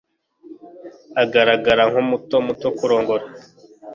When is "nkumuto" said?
1.89-2.35